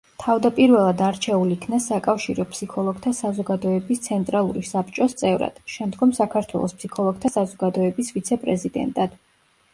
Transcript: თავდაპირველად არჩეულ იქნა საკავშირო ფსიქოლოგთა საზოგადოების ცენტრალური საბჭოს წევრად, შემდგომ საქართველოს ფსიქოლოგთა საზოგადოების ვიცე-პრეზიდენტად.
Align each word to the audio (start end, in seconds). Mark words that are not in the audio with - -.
თავდაპირველად 0.21 1.01
არჩეულ 1.07 1.51
იქნა 1.55 1.79
საკავშირო 1.87 2.45
ფსიქოლოგთა 2.53 3.13
საზოგადოების 3.17 4.01
ცენტრალური 4.07 4.65
საბჭოს 4.71 5.15
წევრად, 5.21 5.61
შემდგომ 5.75 6.17
საქართველოს 6.23 6.75
ფსიქოლოგთა 6.81 7.35
საზოგადოების 7.39 8.13
ვიცე-პრეზიდენტად. 8.19 9.17